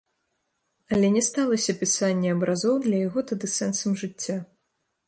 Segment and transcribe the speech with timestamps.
[0.95, 4.37] Але не сталася пісанне абразоў для яго тады сэнсам жыцця.